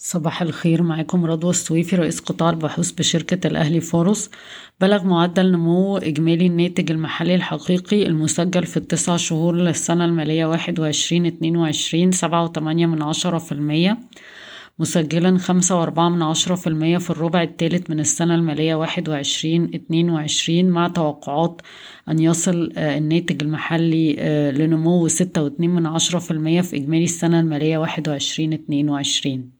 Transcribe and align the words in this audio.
صباح 0.00 0.42
الخير 0.42 0.82
معاكم 0.82 1.24
رضوى 1.24 1.50
السويفي 1.50 1.96
رئيس 1.96 2.20
قطاع 2.20 2.50
البحوث 2.50 2.90
بشركة 2.90 3.46
الأهلي 3.46 3.80
فاروس. 3.80 4.30
بلغ 4.80 5.04
معدل 5.04 5.52
نمو 5.52 5.98
إجمالي 5.98 6.46
الناتج 6.46 6.90
المحلي 6.90 7.34
الحقيقي 7.34 8.06
المسجل 8.06 8.66
في 8.66 8.76
التسع 8.76 9.16
شهور 9.16 9.54
للسنة 9.56 10.04
المالية 10.04 10.46
واحد 10.46 10.80
وعشرين 10.80 11.26
اتنين 11.26 11.56
وعشرين 11.56 12.12
سبعة 12.12 12.44
وتمانية 12.44 12.86
من 12.86 13.02
عشرة 13.02 13.38
في 13.38 13.52
المية. 13.52 13.98
مسجلا 14.78 15.38
خمسة 15.38 15.80
وأربعة 15.80 16.08
من 16.08 16.22
عشرة 16.22 16.54
في 16.54 16.66
المية 16.66 16.98
في 16.98 17.10
الربع 17.10 17.42
الثالث 17.42 17.90
من 17.90 18.00
السنة 18.00 18.34
المالية 18.34 18.74
واحد 18.74 19.08
وعشرين 19.08 19.70
اتنين 19.74 20.10
وعشرين 20.10 20.70
مع 20.70 20.88
توقعات 20.88 21.62
أن 22.08 22.18
يصل 22.18 22.72
الناتج 22.76 23.42
المحلي 23.42 24.12
لنمو 24.58 25.08
ستة 25.08 25.42
واتنين 25.42 25.70
من 25.70 25.86
عشرة 25.86 26.18
في 26.18 26.30
المية 26.30 26.60
في 26.60 26.76
إجمالي 26.76 27.04
السنة 27.04 27.40
المالية 27.40 27.78
واحد 27.78 28.08
وعشرين 28.08 28.52
اتنين 28.52 28.90
وعشرين. 28.90 29.57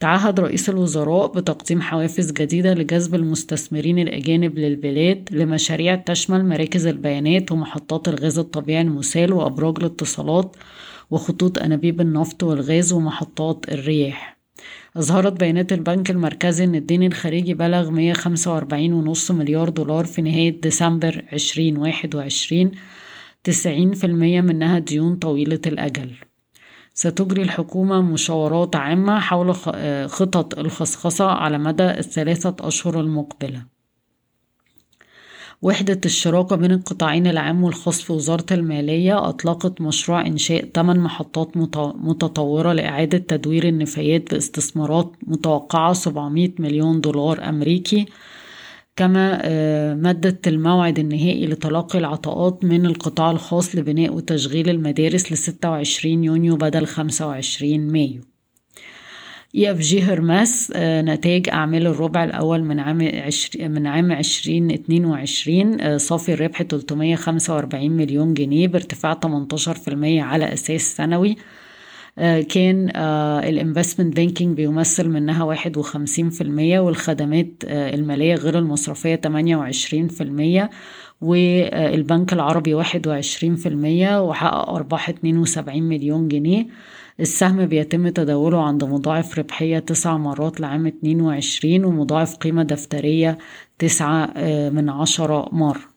تعهد 0.00 0.40
رئيس 0.40 0.68
الوزراء 0.68 1.26
بتقديم 1.26 1.80
حوافز 1.80 2.32
جديدة 2.32 2.74
لجذب 2.74 3.14
المستثمرين 3.14 3.98
الأجانب 3.98 4.58
للبلاد 4.58 5.28
لمشاريع 5.32 5.94
تشمل 5.94 6.44
مراكز 6.44 6.86
البيانات 6.86 7.52
ومحطات 7.52 8.08
الغاز 8.08 8.38
الطبيعي 8.38 8.82
المسال 8.82 9.32
وأبراج 9.32 9.74
الاتصالات 9.78 10.56
وخطوط 11.10 11.58
أنابيب 11.58 12.00
النفط 12.00 12.42
والغاز 12.42 12.92
ومحطات 12.92 13.64
الرياح. 13.68 14.36
أظهرت 14.96 15.32
بيانات 15.32 15.72
البنك 15.72 16.10
المركزي 16.10 16.64
أن 16.64 16.74
الدين 16.74 17.02
الخارجي 17.02 17.54
بلغ 17.54 18.12
145.5 18.14 19.30
مليار 19.30 19.68
دولار 19.68 20.04
في 20.04 20.22
نهاية 20.22 20.60
ديسمبر 20.60 21.24
2021 21.32 22.70
90% 23.48 24.04
منها 24.04 24.78
ديون 24.78 25.16
طويلة 25.16 25.60
الأجل. 25.66 26.25
ستجري 26.98 27.42
الحكومة 27.42 28.00
مشاورات 28.02 28.76
عامة 28.76 29.20
حول 29.20 29.54
خطط 30.08 30.58
الخصخصة 30.58 31.24
على 31.24 31.58
مدى 31.58 31.90
الثلاثة 31.90 32.56
أشهر 32.60 33.00
المقبلة. 33.00 33.62
وحدة 35.62 36.00
الشراكة 36.04 36.56
بين 36.56 36.72
القطاعين 36.72 37.26
العام 37.26 37.64
والخاص 37.64 38.02
في 38.02 38.12
وزارة 38.12 38.46
المالية 38.52 39.28
أطلقت 39.28 39.80
مشروع 39.80 40.26
إنشاء 40.26 40.64
8 40.74 41.00
محطات 41.00 41.56
متطورة 41.96 42.72
لإعادة 42.72 43.18
تدوير 43.18 43.68
النفايات 43.68 44.30
باستثمارات 44.34 45.12
متوقعة 45.26 45.92
700 45.92 46.50
مليون 46.58 47.00
دولار 47.00 47.48
أمريكي 47.48 48.06
كما 48.96 49.42
مدت 49.94 50.48
الموعد 50.48 50.98
النهائي 50.98 51.46
لتلقي 51.46 51.98
العطاءات 51.98 52.64
من 52.64 52.86
القطاع 52.86 53.30
الخاص 53.30 53.76
لبناء 53.76 54.14
وتشغيل 54.14 54.68
المدارس 54.70 55.32
ل 55.32 55.36
26 55.36 56.24
يونيو 56.24 56.56
بدل 56.56 56.86
25 56.86 57.80
مايو. 57.92 58.20
EFG 59.54 60.02
Hermes 60.02 60.72
نتائج 60.76 61.48
أعمال 61.48 61.86
الربع 61.86 62.24
الأول 62.24 62.62
من 62.62 62.80
عام 62.80 62.98
من 63.60 63.86
عام 63.86 64.12
2022 64.12 65.98
صافي 65.98 66.32
الربح 66.32 66.62
345 66.62 67.90
مليون 67.90 68.34
جنيه 68.34 68.68
بارتفاع 68.68 69.20
18% 69.26 70.22
على 70.22 70.52
أساس 70.52 70.96
سنوي. 70.96 71.36
كان 72.48 72.90
ال 73.44 73.50
investment 73.50 74.16
banking 74.16 74.56
بيمثل 74.56 75.08
منها 75.08 75.44
واحد 75.44 75.76
وخمسين 75.76 76.30
في 76.30 76.40
المية 76.40 76.80
والخدمات 76.80 77.48
المالية 77.64 78.34
غير 78.34 78.58
المصرفية 78.58 79.14
تمانية 79.14 79.56
وعشرين 79.56 80.08
في 80.08 80.20
المية 80.22 80.70
والبنك 81.20 82.32
العربي 82.32 82.74
واحد 82.74 83.06
وعشرين 83.08 83.56
في 83.56 83.68
المية 83.68 84.22
وحقق 84.22 84.70
أرباح 84.70 85.08
اتنين 85.08 85.38
وسبعين 85.38 85.82
مليون 85.82 86.28
جنيه 86.28 86.66
السهم 87.20 87.66
بيتم 87.66 88.08
تداوله 88.08 88.62
عند 88.62 88.84
مضاعف 88.84 89.38
ربحية 89.38 89.78
تسع 89.78 90.16
مرات 90.16 90.60
لعام 90.60 90.86
اتنين 90.86 91.20
وعشرين 91.20 91.84
ومضاعف 91.84 92.36
قيمة 92.36 92.62
دفترية 92.62 93.38
تسعة 93.78 94.32
من 94.70 94.88
عشرة 94.90 95.48
مرة 95.52 95.95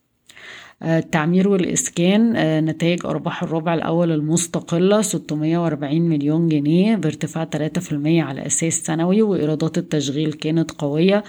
التعمير 0.83 1.49
والإسكان 1.49 2.33
نتائج 2.65 3.05
أرباح 3.05 3.43
الربع 3.43 3.73
الأول 3.73 4.11
المستقلة 4.11 5.02
640 5.02 6.02
مليون 6.02 6.48
جنيه 6.48 6.95
بارتفاع 6.95 7.45
3% 7.45 7.93
على 8.05 8.45
أساس 8.45 8.73
سنوي 8.73 9.21
وإيرادات 9.21 9.77
التشغيل 9.77 10.33
كانت 10.33 10.71
قوية. 10.71 11.23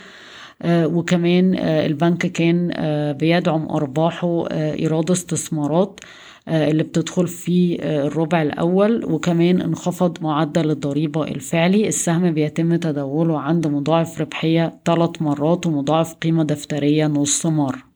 وكمان 0.67 1.55
البنك 1.59 2.27
كان 2.27 2.73
بيدعم 3.19 3.69
أرباحه 3.71 4.47
إيراد 4.53 5.11
استثمارات 5.11 6.01
اللي 6.49 6.83
بتدخل 6.83 7.27
في 7.27 7.79
الربع 7.85 8.43
الأول. 8.43 9.05
وكمان 9.05 9.61
انخفض 9.61 10.19
معدل 10.23 10.71
الضريبة 10.71 11.25
الفعلي 11.25 11.89
السهم 11.89 12.31
بيتم 12.35 12.77
تداوله 12.77 13.41
عند 13.41 13.67
مضاعف 13.67 14.21
ربحية 14.21 14.81
ثلاث 14.85 15.23
مرات 15.23 15.67
ومضاعف 15.67 16.15
قيمة 16.15 16.45
دفترية 16.45 17.07
نص 17.07 17.47
مرة 17.47 17.90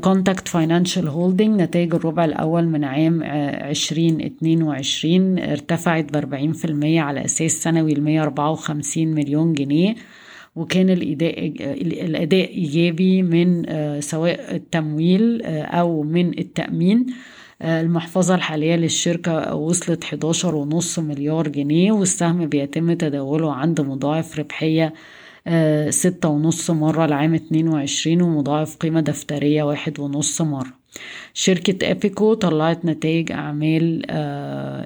Contact 0.00 0.48
Financial 0.48 1.08
Holding 1.08 1.60
نتائج 1.60 1.94
الربع 1.94 2.24
الأول 2.24 2.66
من 2.68 2.84
عام 2.84 3.22
عشرين 3.62 4.20
اتنين 4.20 4.62
وعشرين 4.62 5.38
ارتفعت 5.38 6.12
في 6.52 6.64
المية 6.64 7.00
على 7.00 7.24
أساس 7.24 7.52
سنوي 7.52 7.92
أربعة 8.22 8.50
وخمسين 8.50 9.14
مليون 9.14 9.52
جنيه 9.52 9.94
وكان 10.56 10.90
الأداء, 10.90 11.38
الأداء 12.06 12.48
إيجابي 12.54 13.22
من 13.22 13.64
سواء 14.00 14.54
التمويل 14.56 15.42
أو 15.44 16.02
من 16.02 16.38
التأمين. 16.38 17.06
المحفظة 17.62 18.34
الحالية 18.34 18.76
للشركة 18.76 19.54
وصلت 19.54 20.04
11.5 20.04 20.98
مليار 20.98 21.48
جنيه 21.48 21.92
والسهم 21.92 22.46
بيتم 22.46 22.92
تداوله 22.92 23.52
عند 23.52 23.80
مضاعف 23.80 24.38
ربحية 24.38 24.92
ستة 25.90 26.28
ونص 26.28 26.70
مرة 26.70 27.06
لعام 27.06 27.34
اتنين 27.34 27.68
وعشرين 27.68 28.22
ومضاعف 28.22 28.76
قيمة 28.76 29.00
دفترية 29.00 29.62
واحد 29.62 30.00
ونص 30.00 30.40
مرة. 30.42 30.72
شركة 31.34 31.90
أبيكو 31.90 32.34
طلعت 32.34 32.84
نتائج 32.84 33.32
أعمال 33.32 34.02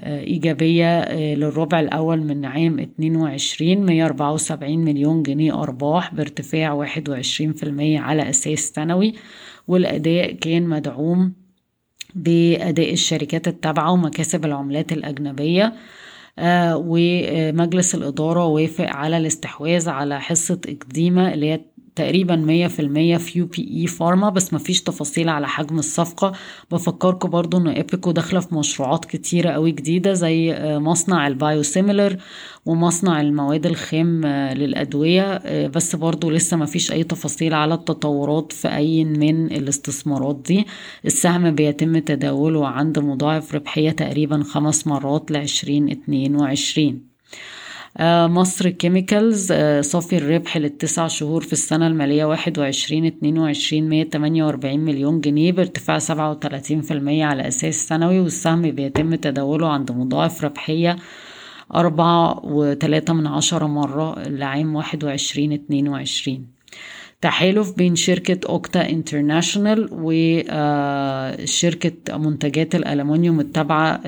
إيجابية 0.05 1.15
للربع 1.35 1.81
الأول 1.81 2.21
من 2.21 2.45
عام 2.45 2.79
اتنين 2.79 3.17
وعشرين 3.17 3.87
مية 3.87 4.07
أربعة 4.07 4.33
وسبعين 4.33 4.85
مليون 4.85 5.23
جنيه 5.23 5.63
أرباح 5.63 6.15
بارتفاع 6.15 6.73
واحد 6.73 7.09
وعشرين 7.09 7.53
في 7.53 7.63
المية 7.63 8.01
على 8.01 8.31
أساس 8.31 8.59
سنوي 8.59 9.15
والأداء 9.69 10.33
كان 10.33 10.63
مدعوم 10.63 11.33
بأداء 12.15 12.93
الشركات 12.93 13.49
التابعة 13.49 13.93
ومكاسب 13.93 14.45
العملات 14.45 14.93
الأجنبية. 14.93 15.65
آه 15.65 15.73
ومجلس 16.39 17.95
الإدارة 17.95 18.47
وافق 18.47 18.87
على 18.87 19.17
الاستحواذ 19.17 19.89
على 19.89 20.21
حصة 20.21 20.61
أكديما 20.69 21.35
اللي 21.35 21.51
هي 21.53 21.61
تقريبا 21.97 22.37
مية 22.37 22.67
في 22.67 22.81
المية 22.83 23.17
في 23.17 23.39
يو 23.39 23.47
بي 23.47 23.71
إي 23.77 23.87
فارما 23.87 24.29
بس 24.31 24.55
مفيش 24.55 24.83
تفاصيل 24.83 25.29
على 25.29 25.49
حجم 25.49 25.79
الصفقة. 25.79 26.33
بفكركم 26.71 27.31
برضو 27.31 27.57
إن 27.59 27.69
إيبيكو 27.69 28.11
داخلة 28.11 28.41
في 28.41 28.55
مشروعات 28.55 29.05
كتيرة 29.05 29.51
قوي 29.51 29.71
جديدة 29.73 30.13
زي 30.13 30.57
مصنع 30.79 31.27
ال 31.27 31.35
biosimilar 31.35 32.17
ومصنع 32.67 33.21
المواد 33.21 33.67
الخام 33.67 34.27
للأدوية 34.27 35.39
بس 35.67 35.97
برضو 35.97 36.31
لسه 36.31 36.57
مفيش 36.57 36.93
أي 36.93 37.05
تفاصيل 37.05 37.55
على 37.55 37.75
التطورات 37.75 38.53
في 38.53 38.69
أي 38.69 39.05
من 39.05 39.47
الاستثمارات 39.47 40.43
دي. 40.47 40.67
السهم 41.05 41.51
بيتم 41.55 41.99
تداوله 41.99 42.67
عند 42.69 42.99
مضاعف 42.99 43.55
ربحية 43.55 43.91
تقريبا 43.91 44.43
خمس 44.43 44.87
مرات 44.87 45.31
لعشرين 45.31 45.91
اتنين 45.91 46.37
وعشرين. 46.37 47.10
مصر 48.29 48.71
كيميكالز 48.71 49.53
صافي 49.81 50.19
الربح 50.19 50.57
للتسع 50.57 51.07
شهور 51.07 51.43
في 51.43 51.53
السنة 51.53 51.87
المالية 51.87 52.25
واحد 52.25 52.59
وعشرين 52.59 53.07
اتنين 53.07 53.39
وعشرين 53.39 53.89
مية 53.89 54.03
تمانية 54.05 54.45
وأربعين 54.45 54.81
مليون 54.81 55.21
جنيه 55.21 55.53
بارتفاع 55.53 55.99
سبعة 55.99 56.31
وتلاتين 56.31 56.81
في 56.81 56.91
المية 56.95 57.25
على 57.25 57.49
أساس 57.49 57.89
سنوي 57.89 58.21
والسهم 58.21 58.63
بيتم 58.63 59.15
تداوله 59.15 59.69
عند 59.69 59.93
مضاعف 59.93 60.45
ربحية 60.45 60.97
أربعة 61.75 62.47
وتلاتة 62.47 63.13
من 63.13 63.27
عشرة 63.27 63.67
مرة 63.67 64.29
لعام 64.29 64.77
واحد 64.77 65.05
وعشرين 65.05 65.53
اتنين 65.53 65.89
وعشرين. 65.89 66.60
تحالف 67.21 67.77
بين 67.77 67.97
شركة 67.97 68.49
Octa 68.49 68.91
International 68.91 69.89
وشركة 71.43 72.19
منتجات 72.19 72.75
الألمنيوم 72.75 73.41
التابعة 73.41 74.07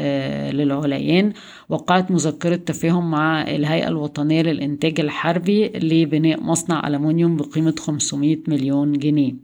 للعليان 0.50 1.32
وقعت 1.68 2.10
مذكرة 2.10 2.56
تفاهم 2.56 3.10
مع 3.10 3.42
الهيئة 3.42 3.88
الوطنية 3.88 4.42
للإنتاج 4.42 5.00
الحربي 5.00 5.68
لبناء 5.68 6.40
مصنع 6.40 6.88
ألمنيوم 6.88 7.36
بقيمة 7.36 7.74
500 7.78 8.36
مليون 8.48 8.92
جنيه. 8.92 9.34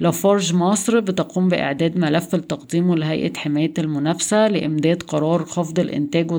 لافارج 0.00 0.54
مصر 0.54 1.00
بتقوم 1.00 1.48
بإعداد 1.48 1.98
ملف 1.98 2.34
لتقديمه 2.34 2.96
لهيئة 2.96 3.32
حماية 3.36 3.72
المنافسة 3.78 4.48
لامتداد 4.48 5.02
قرار 5.02 5.44
خفض 5.44 5.78
الإنتاج 5.80 6.30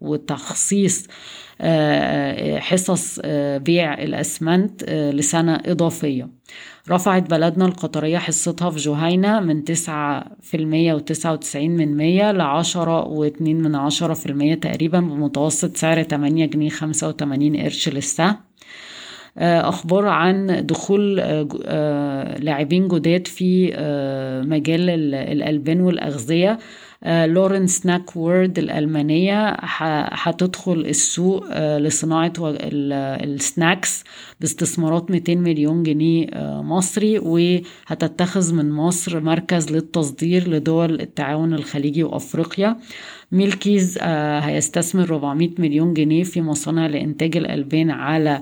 وتخصيص 0.00 1.06
حصص 2.58 3.20
بيع 3.56 4.02
الأسمنت 4.02 4.84
لسنة 4.90 5.60
إضافية. 5.66 6.28
رفعت 6.90 7.30
بلدنا 7.30 7.66
القطرية 7.66 8.18
حصتها 8.18 8.70
في 8.70 8.76
جهينة 8.78 9.40
من 9.40 9.64
تسعة 9.64 10.24
في 10.40 10.56
المية 10.56 10.94
وتسعة 10.94 11.32
وتسعين 11.32 11.76
من 11.76 11.96
مية 11.96 12.32
لعشرة 12.32 13.04
واتنين 13.04 13.62
من 13.62 13.74
عشرة 13.74 14.14
في 14.14 14.26
المية 14.26 14.54
تقريبا 14.54 15.00
بمتوسط 15.00 15.76
سعر 15.76 16.02
تمانية 16.02 16.46
جنيه 16.46 16.68
خمسة 16.68 17.08
وتمانين 17.08 17.56
قرش 17.56 17.88
للسهم. 17.88 18.36
أخبار 19.38 20.06
عن 20.08 20.66
دخول 20.66 21.16
لاعبين 22.44 22.88
جداد 22.88 23.26
في 23.26 23.66
مجال 24.46 24.90
الألبان 25.14 25.80
والأغذية. 25.80 26.58
Lorenz 27.06 27.78
Snack 27.78 28.16
World 28.16 28.58
الألمانية 28.58 29.48
هتدخل 30.12 30.72
السوق 30.80 31.44
لصناعة 31.78 32.32
ال 32.38 32.62
snacks 32.62 34.04
باستثمارات 34.40 35.10
200 35.10 35.34
مليون 35.34 35.82
جنيه 35.82 36.26
مصري 36.62 37.18
وهتتخذ 37.18 38.54
من 38.54 38.72
مصر 38.72 39.20
مركز 39.20 39.72
للتصدير 39.72 40.48
لدول 40.48 41.00
التعاون 41.00 41.54
الخليجي 41.54 42.02
وأفريقيا. 42.02 42.76
ميلكيز 43.32 43.98
هيستثمر 44.42 45.04
400 45.04 45.50
مليون 45.58 45.94
جنيه 45.94 46.24
في 46.24 46.42
مصانع 46.42 46.86
لإنتاج 46.86 47.36
الألبان 47.36 47.90
على 47.90 48.40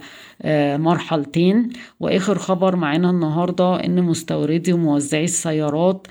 مرحلتين. 0.79 1.69
وآخر 2.01 2.39
خبر 2.39 2.77
معانا 2.77 3.11
النهاردة 3.11 3.85
إن 3.85 4.03
مستوردي 4.03 4.73
وموزعي 4.73 5.25
السيارات 5.25 6.07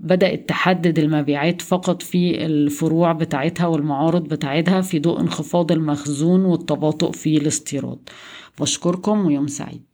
بدأت 0.00 0.48
تحدد 0.48 0.98
المبيعات 0.98 1.62
فقط 1.62 2.02
في 2.02 2.46
الفروع 2.46 3.12
بتاعتها 3.12 3.66
والمعارض 3.66 4.28
بتاعتها 4.28 4.80
في 4.80 4.98
ضوء 4.98 5.20
انخفاض 5.20 5.72
المخزون 5.72 6.44
والتباطؤ 6.44 7.12
في 7.12 7.36
الاستيراد. 7.36 7.98
بشكركم 8.60 9.26
ويوم 9.26 9.46
سعيد. 9.46 9.87